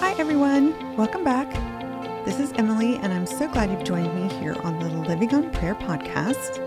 [0.00, 0.96] Hi, everyone.
[0.96, 1.52] Welcome back.
[2.24, 5.50] This is Emily, and I'm so glad you've joined me here on the Living on
[5.50, 6.62] Prayer podcast.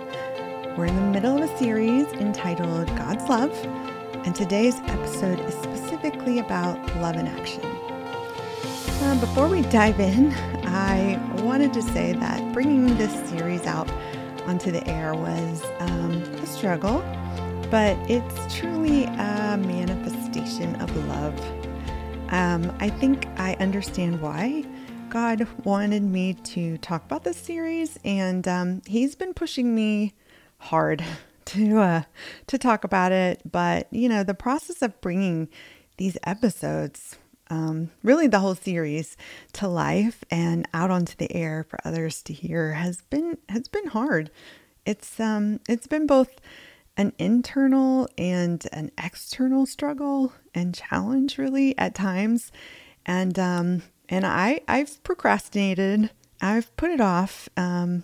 [0.78, 3.54] We're in the middle of a series entitled God's Love,
[4.26, 7.64] and today's episode is specifically about love in action.
[7.64, 10.34] Uh, before we dive in,
[10.66, 13.90] I wanted to say that bringing this series out
[14.46, 17.00] onto the air was um, a struggle,
[17.72, 21.61] but it's truly a manifestation of love.
[22.32, 24.64] Um, I think I understand why
[25.10, 30.14] God wanted me to talk about this series, and um, He's been pushing me
[30.58, 31.04] hard
[31.46, 32.02] to uh,
[32.48, 33.42] to talk about it.
[33.52, 35.50] But you know, the process of bringing
[35.98, 37.18] these episodes,
[37.50, 39.18] um, really the whole series,
[39.54, 43.88] to life and out onto the air for others to hear has been has been
[43.88, 44.32] hard.
[44.86, 46.40] It's um it's been both
[46.98, 52.52] an internal and an external struggle and challenge really at times.
[53.06, 56.10] And um and i i've procrastinated.
[56.42, 58.04] I've put it off um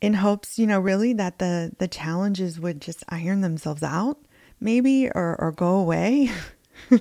[0.00, 4.18] in hopes you know really that the the challenges would just iron themselves out
[4.60, 6.30] maybe or or go away.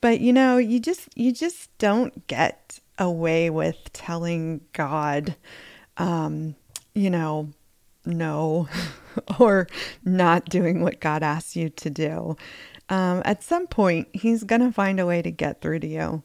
[0.00, 5.36] But you know you just you just don't get away with telling god
[5.96, 6.56] um
[6.94, 7.48] you know
[8.04, 8.68] no
[9.38, 9.66] or
[10.04, 12.36] not doing what God asks you to do.
[12.88, 16.22] Um, at some point, He's going to find a way to get through to you.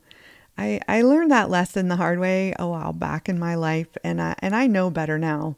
[0.58, 4.22] I, I learned that lesson the hard way a while back in my life, and
[4.22, 5.56] I, and I know better now.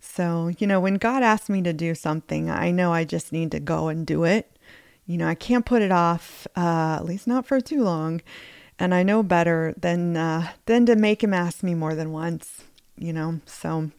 [0.00, 3.50] So, you know, when God asks me to do something, I know I just need
[3.52, 4.50] to go and do it.
[5.06, 8.20] You know, I can't put it off, uh, at least not for too long.
[8.78, 12.62] And I know better than uh, than to make him ask me more than once.
[12.96, 13.90] You know, so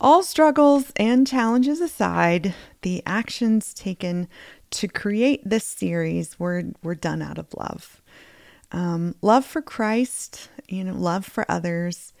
[0.00, 4.28] all struggles and challenges aside, the actions taken
[4.70, 8.00] to create this series were, were done out of love.
[8.70, 12.12] Um, love for Christ, you know, love for others,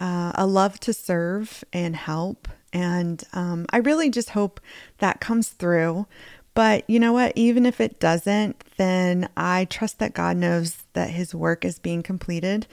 [0.00, 2.48] uh, a love to serve and help.
[2.72, 4.60] And um, I really just hope
[4.98, 6.06] that comes through.
[6.54, 7.32] But you know what?
[7.36, 12.02] Even if it doesn't, then I trust that God knows that His work is being
[12.02, 12.66] completed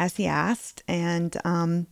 [0.00, 0.82] as He asked.
[0.88, 1.86] And, um,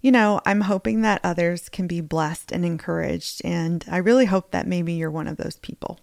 [0.00, 3.40] you know, I'm hoping that others can be blessed and encouraged.
[3.44, 6.00] And I really hope that maybe you're one of those people.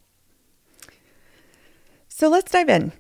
[2.07, 2.93] So let's dive in.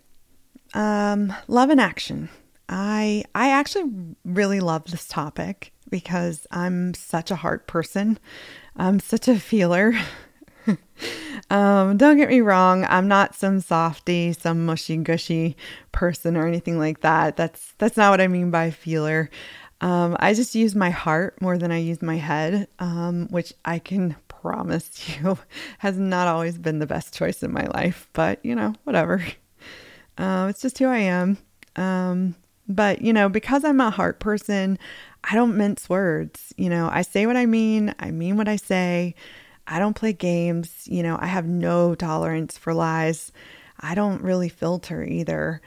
[0.73, 2.27] Um, love and action.
[2.67, 3.91] I I actually
[4.25, 8.19] really love this topic because I'm such a heart person.
[8.75, 9.93] I'm such a feeler.
[11.49, 15.55] um, don't get me wrong, I'm not some softy, some mushy gushy
[15.91, 17.37] person or anything like that.
[17.37, 19.29] That's that's not what I mean by feeler.
[19.81, 23.79] Um, I just use my heart more than I use my head, um, which I
[23.79, 25.37] can promise you
[25.79, 29.23] has not always been the best choice in my life, but you know, whatever.
[30.17, 31.37] Uh, it's just who I am.
[31.77, 32.35] Um,
[32.67, 34.77] but you know, because I'm a heart person,
[35.23, 36.53] I don't mince words.
[36.57, 39.15] You know, I say what I mean, I mean what I say.
[39.69, 40.87] I don't play games.
[40.87, 43.31] You know, I have no tolerance for lies.
[43.79, 45.61] I don't really filter either.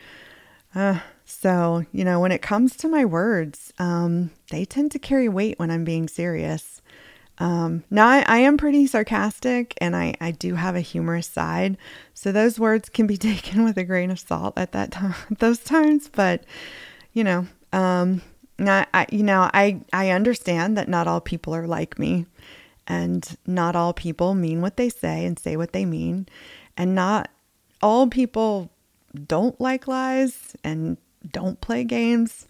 [0.75, 5.29] Uh, so, you know, when it comes to my words, um, they tend to carry
[5.29, 6.83] weight when I'm being serious.
[7.39, 11.79] Um, now, I, I, am pretty sarcastic and I, I do have a humorous side.
[12.13, 15.59] So those words can be taken with a grain of salt at that time, those
[15.59, 16.09] times.
[16.09, 16.45] But,
[17.13, 18.21] you know, um,
[18.59, 22.27] I, I, you know, I, I understand that not all people are like me
[22.93, 26.27] and not all people mean what they say and say what they mean.
[26.77, 27.31] And not
[27.81, 28.71] all people
[29.27, 30.99] don't like lies and
[31.31, 32.47] don't play games.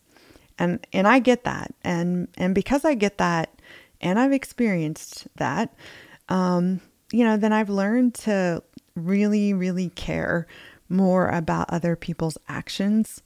[0.59, 1.73] And and I get that.
[1.85, 3.51] And and because I get that
[4.01, 5.73] and I've experienced that,
[6.29, 6.81] um,
[7.13, 8.65] you know, then I've learned to
[8.97, 10.49] really, really care
[10.89, 13.23] more about other people's actions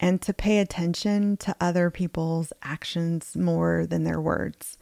[0.00, 4.78] and to pay attention to other people's actions more than their words.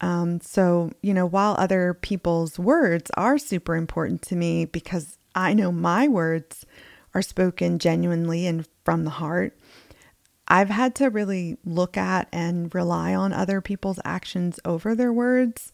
[0.00, 5.54] Um, so, you know, while other people's words are super important to me because I
[5.54, 6.66] know my words
[7.14, 9.56] are spoken genuinely and from the heart,
[10.46, 15.72] I've had to really look at and rely on other people's actions over their words,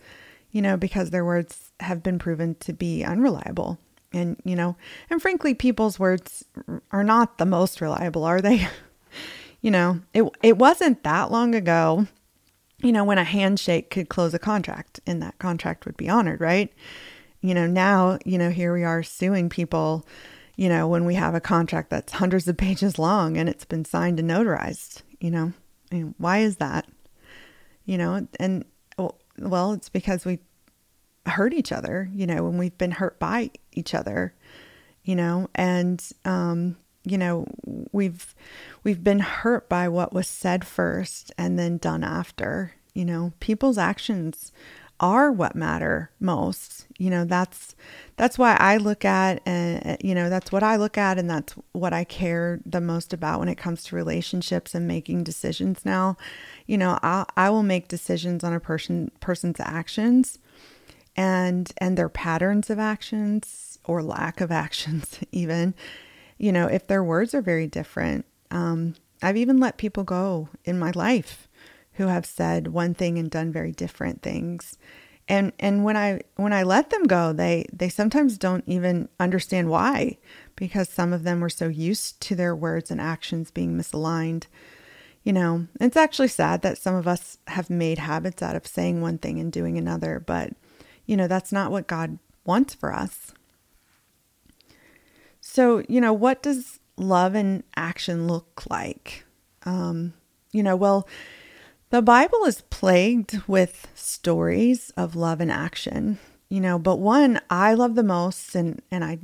[0.52, 3.78] you know, because their words have been proven to be unreliable.
[4.12, 4.76] And, you know,
[5.08, 6.44] and frankly, people's words
[6.92, 8.68] are not the most reliable, are they?
[9.60, 12.06] you know, it, it wasn't that long ago,
[12.82, 16.40] you know, when a handshake could close a contract and that contract would be honored,
[16.40, 16.72] right?
[17.40, 20.06] You know, now, you know, here we are suing people
[20.60, 23.86] you know, when we have a contract that's hundreds of pages long and it's been
[23.86, 25.54] signed and notarized, you know,
[26.18, 26.86] why is that?
[27.86, 28.66] You know, and
[28.98, 30.38] oh, well, it's because we
[31.24, 34.34] hurt each other, you know, when we've been hurt by each other,
[35.02, 37.46] you know, and, um, you know,
[37.92, 38.34] we've
[38.84, 42.74] we've been hurt by what was said first and then done after.
[42.94, 44.52] You know, people's actions
[45.00, 46.86] are what matter most.
[46.98, 47.74] You know, that's
[48.16, 51.54] that's why I look at and you know, that's what I look at and that's
[51.72, 56.16] what I care the most about when it comes to relationships and making decisions now.
[56.66, 60.38] You know, I I will make decisions on a person person's actions
[61.16, 65.74] and and their patterns of actions or lack of actions even.
[66.40, 68.24] You know, if their words are very different.
[68.50, 71.46] Um I've even let people go in my life
[71.94, 74.78] who have said one thing and done very different things.
[75.28, 79.68] And and when I when I let them go, they they sometimes don't even understand
[79.68, 80.16] why
[80.56, 84.46] because some of them were so used to their words and actions being misaligned.
[85.22, 89.02] You know, it's actually sad that some of us have made habits out of saying
[89.02, 90.54] one thing and doing another, but
[91.04, 93.32] you know, that's not what God wants for us.
[95.52, 99.24] So, you know, what does love and action look like?
[99.64, 100.14] Um,
[100.52, 101.08] you know, well,
[101.90, 106.20] the Bible is plagued with stories of love and action,
[106.50, 109.18] you know, but one I love the most and and I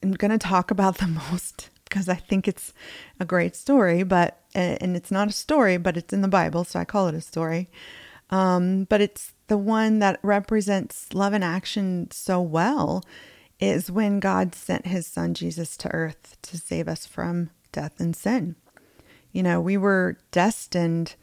[0.00, 2.72] am going to talk about the most because I think it's
[3.18, 6.78] a great story, but and it's not a story, but it's in the Bible, so
[6.78, 7.68] I call it a story.
[8.30, 13.02] Um, but it's the one that represents love and action so well
[13.68, 18.14] is when God sent his son Jesus to earth to save us from death and
[18.14, 18.56] sin.
[19.32, 21.16] You know, we were destined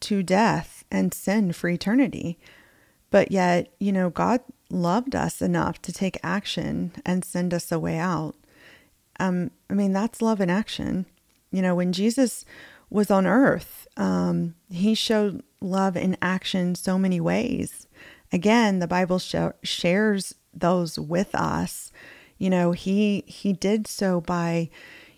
[0.00, 2.38] to death and sin for eternity.
[3.10, 4.40] But yet, you know, God
[4.70, 8.34] loved us enough to take action and send us a way out.
[9.18, 11.06] Um, I mean, that's love in action.
[11.50, 12.44] You know, when Jesus
[12.90, 17.86] was on earth, um, he showed love in action so many ways.
[18.32, 21.92] Again, the Bible sh- shares those with us.
[22.38, 24.70] You know, he he did so by,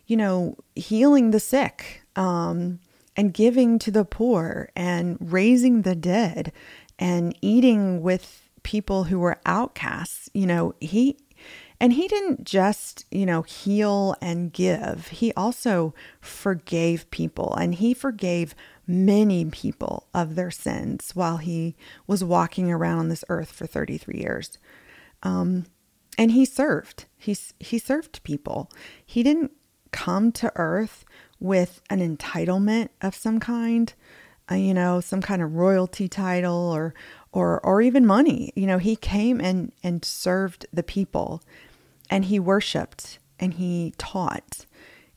[0.06, 2.02] you know, healing the sick.
[2.16, 2.80] Um,
[3.16, 6.52] and giving to the poor and raising the dead
[6.98, 10.30] and eating with people who were outcasts.
[10.32, 11.18] You know, he
[11.80, 15.08] and he didn't just, you know, heal and give.
[15.08, 18.54] He also forgave people and he forgave
[18.86, 21.76] many people of their sins while he
[22.06, 24.58] was walking around on this earth for 33 years.
[25.22, 25.66] Um,
[26.18, 27.06] and he served.
[27.16, 28.70] He, he served people.
[29.04, 29.52] He didn't
[29.90, 31.04] come to earth
[31.38, 33.92] with an entitlement of some kind,
[34.50, 36.94] uh, you know, some kind of royalty title or
[37.32, 38.52] or or even money.
[38.54, 41.42] You know, he came and and served the people
[42.10, 44.66] and he worshiped and he taught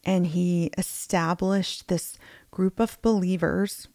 [0.05, 2.17] and he established this
[2.51, 3.87] group of believers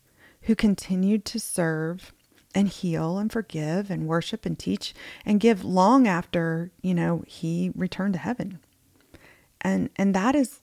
[0.42, 2.12] who continued to serve
[2.58, 4.92] and heal and forgive and worship and teach
[5.24, 8.58] and give long after, you know, he returned to heaven.
[9.60, 10.60] And and that is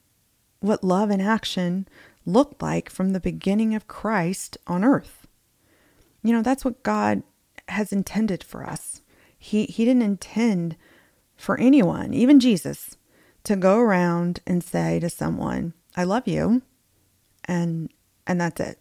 [0.59, 1.87] what love and action
[2.25, 5.25] looked like from the beginning of Christ on earth.
[6.21, 7.23] You know, that's what God
[7.69, 9.01] has intended for us.
[9.37, 10.75] He he didn't intend
[11.37, 12.97] for anyone, even Jesus,
[13.45, 16.61] to go around and say to someone, "I love you."
[17.45, 17.89] And
[18.27, 18.79] and that's it.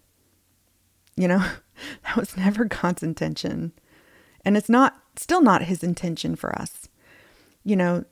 [1.16, 1.44] You know,
[2.05, 3.73] that was never God's intention.
[4.45, 6.89] And it's not still not his intention for us.
[7.63, 8.05] You know,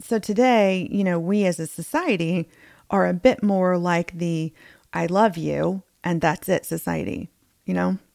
[0.00, 2.48] so today, you know, we as a society
[2.90, 4.52] are a bit more like the
[4.92, 7.30] I love you and that's it society,
[7.64, 7.98] you know?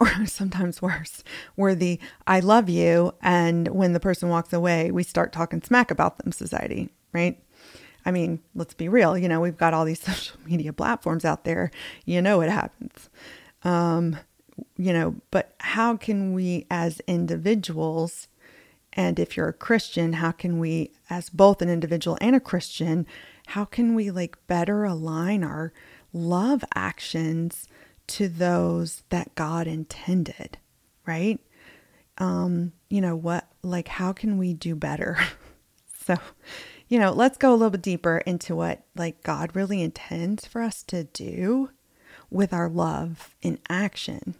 [0.00, 1.22] Or sometimes worse,
[1.54, 5.92] where the I love you and when the person walks away, we start talking smack
[5.92, 7.40] about them society, right?
[8.04, 11.44] I mean, let's be real, you know, we've got all these social media platforms out
[11.44, 11.70] there.
[12.04, 13.08] You know it happens.
[13.64, 14.18] Um,
[14.76, 18.28] you know, but how can we as individuals
[18.96, 23.06] and if you're a Christian, how can we as both an individual and a Christian
[23.48, 25.72] how can we like better align our
[26.12, 27.68] love actions
[28.06, 30.58] to those that God intended,
[31.06, 31.38] right?
[32.18, 35.18] Um, you know, what like how can we do better?
[36.04, 36.16] so,
[36.88, 40.62] you know, let's go a little bit deeper into what like God really intends for
[40.62, 41.70] us to do
[42.34, 44.34] with our love in action,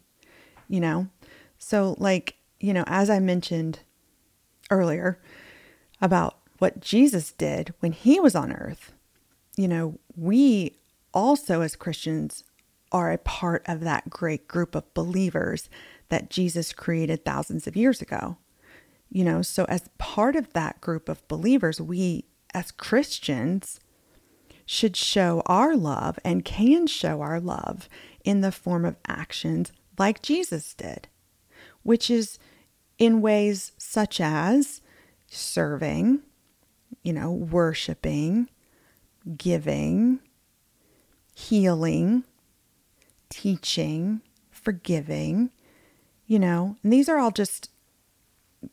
[0.68, 1.06] you know?
[1.58, 3.78] So, like, you know, as I mentioned
[4.68, 5.20] earlier
[6.02, 8.92] about what Jesus did when he was on earth,
[9.56, 10.76] you know, we
[11.12, 12.42] also as Christians
[12.90, 15.68] are a part of that great group of believers
[16.08, 18.38] that Jesus created thousands of years ago.
[19.08, 23.78] You know, so as part of that group of believers, we as Christians
[24.66, 27.88] should show our love and can show our love
[28.25, 31.09] in the form of actions like Jesus did,
[31.83, 32.38] which is
[32.99, 34.80] in ways such as
[35.26, 36.21] serving,
[37.02, 38.49] you know, worshiping,
[39.37, 40.21] giving,
[41.35, 42.25] healing,
[43.28, 45.50] teaching, forgiving,
[46.26, 47.71] you know, and these are all just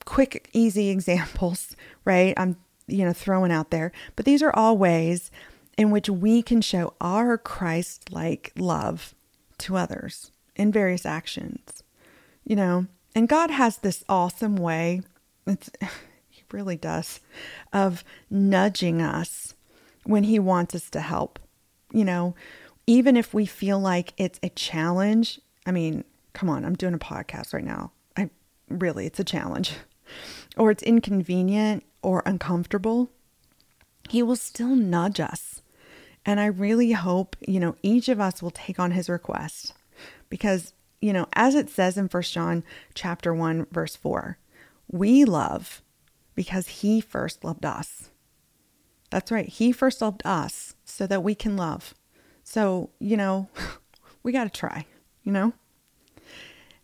[0.05, 2.33] quick, easy examples, right?
[2.37, 2.55] I'm,
[2.87, 5.31] you know, throwing out there, but these are all ways
[5.81, 9.15] in which we can show our Christ like love
[9.57, 11.81] to others in various actions,
[12.43, 12.85] you know,
[13.15, 15.01] and God has this awesome way,
[15.47, 15.71] it's,
[16.29, 17.19] He really does,
[17.73, 19.55] of nudging us
[20.03, 21.39] when He wants us to help,
[21.91, 22.35] you know,
[22.85, 25.41] even if we feel like it's a challenge.
[25.65, 27.91] I mean, come on, I'm doing a podcast right now.
[28.15, 28.29] I
[28.69, 29.73] really, it's a challenge,
[30.57, 33.09] or it's inconvenient or uncomfortable.
[34.09, 35.60] He will still nudge us.
[36.25, 39.73] And I really hope, you know, each of us will take on his request
[40.29, 42.63] because, you know, as it says in First John
[42.93, 44.37] chapter 1 verse 4,
[44.91, 45.81] we love
[46.35, 48.09] because he first loved us.
[49.09, 49.47] That's right.
[49.47, 51.93] He first loved us so that we can love.
[52.43, 53.49] So, you know,
[54.23, 54.85] we got to try,
[55.23, 55.53] you know?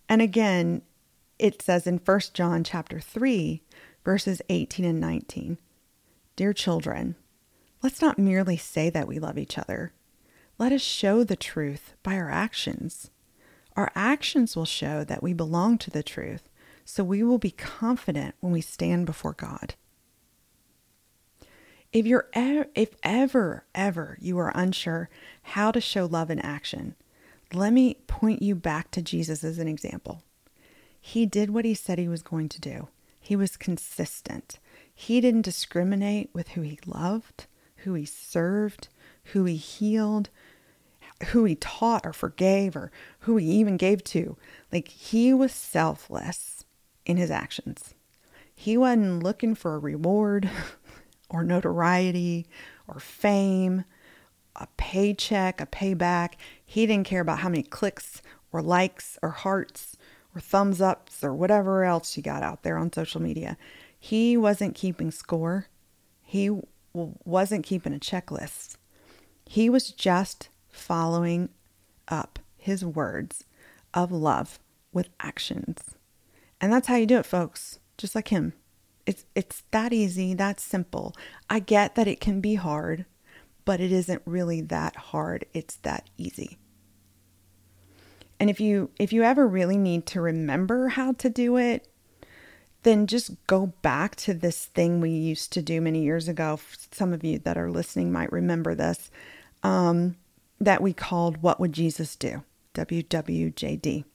[0.10, 0.82] And again,
[1.39, 3.62] it says in 1 John chapter 3,
[4.03, 5.58] verses 18 and 19,
[6.36, 7.15] Dear children,
[7.84, 9.93] let's not merely say that we love each other.
[10.57, 13.12] Let us show the truth by our actions.
[13.75, 16.50] Our actions will show that we belong to the truth,
[16.84, 19.75] so we will be confident when we stand before God.
[21.93, 25.10] If you're if ever ever you are unsure
[25.41, 26.96] how to show love in action,
[27.53, 30.24] let me point you back to Jesus as an example.
[31.00, 32.89] He did what he said he was going to do.
[33.19, 34.60] He was consistent.
[34.93, 37.46] He didn't discriminate with who he loved,
[37.88, 38.89] who he served,
[39.32, 40.29] who he healed,
[41.27, 44.36] who he taught or forgave, or who he even gave to.
[44.74, 46.65] Like he was selfless
[47.06, 47.94] in his actions.
[48.53, 50.50] He wasn't looking for a reward
[51.29, 52.48] or notoriety
[52.88, 53.86] or fame
[54.58, 56.34] a paycheck, a payback.
[56.65, 59.96] He didn't care about how many clicks or likes or hearts
[60.36, 63.58] or thumbs ups or whatever else you got out there on social media.
[64.00, 65.67] He wasn't keeping score.
[66.24, 66.50] He
[66.94, 68.75] wasn't keeping a checklist.
[69.46, 71.50] He was just following
[72.08, 73.46] up his words
[73.94, 74.60] of love
[74.91, 75.96] with actions.
[76.60, 78.53] And that's how you do it, folks, just like him.
[79.06, 81.15] It's it's that easy, that simple.
[81.50, 83.06] I get that it can be hard
[83.67, 85.46] but it isn't really that hard.
[85.53, 86.58] It's that easy.
[88.39, 91.86] And if you if you ever really need to remember how to do it,
[92.88, 96.58] then just go back to this thing we used to do many years ago.
[96.91, 99.12] Some of you that are listening might remember this.
[99.62, 100.15] Um,
[100.62, 102.44] that we called What Would Jesus Do?
[102.75, 104.06] WWJD.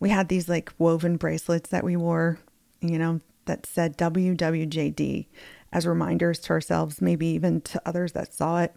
[0.00, 2.38] We had these like woven bracelets that we wore,
[2.80, 5.26] you know, that said WWJD
[5.70, 8.74] as reminders to ourselves, maybe even to others that saw it,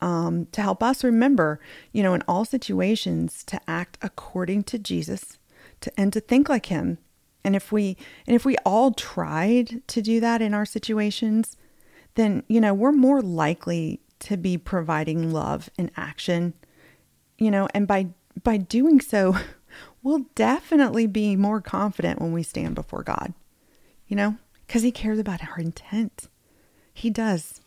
[0.00, 1.60] um, to help us remember,
[1.92, 5.38] you know, in all situations to act according to Jesus,
[5.80, 6.98] to and to think like Him.
[7.44, 7.96] And if we
[8.26, 11.56] and if we all tried to do that in our situations,
[12.14, 16.54] then you know we're more likely to be providing love in action.
[17.38, 18.08] You know, and by
[18.42, 19.36] by doing so,
[20.02, 23.34] we'll definitely be more confident when we stand before God.
[24.06, 26.28] You know, because he cares about our intent.
[26.94, 27.60] He does.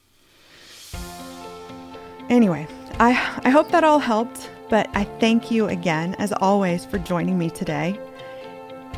[2.29, 2.67] Anyway,
[3.00, 3.12] I,
[3.44, 7.50] I hope that all helped, but I thank you again, as always, for joining me
[7.51, 8.00] today.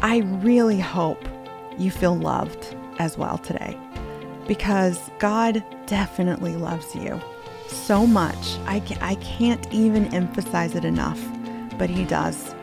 [0.01, 1.24] I really hope
[1.77, 3.77] you feel loved as well today
[4.48, 7.20] because God definitely loves you
[7.68, 8.58] so much.
[8.66, 11.20] I, I can't even emphasize it enough,
[11.77, 12.54] but He does.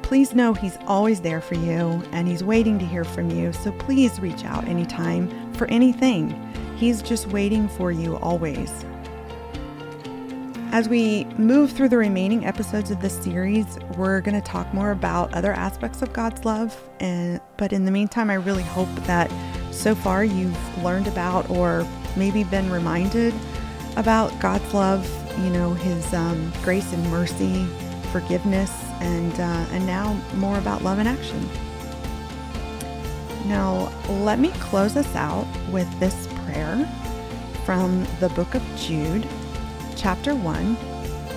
[0.00, 3.52] Please know He's always there for you and He's waiting to hear from you.
[3.52, 6.30] So please reach out anytime for anything.
[6.76, 8.84] He's just waiting for you always.
[10.76, 14.90] As we move through the remaining episodes of this series, we're going to talk more
[14.90, 16.78] about other aspects of God's love.
[17.00, 19.32] And but in the meantime, I really hope that
[19.72, 23.32] so far you've learned about or maybe been reminded
[23.96, 25.10] about God's love,
[25.42, 27.64] you know, His um, grace and mercy,
[28.12, 31.48] forgiveness, and uh, and now more about love in action.
[33.46, 36.86] Now, let me close us out with this prayer
[37.64, 39.26] from the book of Jude,
[39.96, 40.76] chapter 1,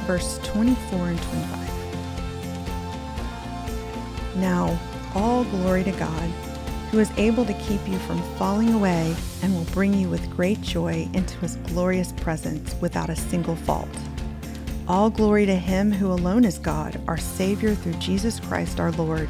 [0.06, 1.70] verse 24 and 25.
[4.38, 4.80] Now,
[5.16, 6.30] all glory to God,
[6.92, 10.62] who is able to keep you from falling away and will bring you with great
[10.62, 13.90] joy into his glorious presence without a single fault.
[14.90, 19.30] All glory to Him who alone is God, our Savior through Jesus Christ our Lord.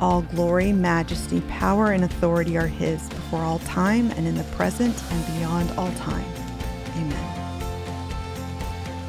[0.00, 5.00] All glory, majesty, power, and authority are His before all time and in the present
[5.12, 6.26] and beyond all time.
[6.96, 7.31] Amen.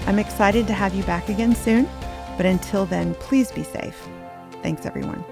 [0.05, 1.89] I'm excited to have you back again soon,
[2.37, 4.07] but until then, please be safe.
[4.61, 5.23] Thanks, everyone.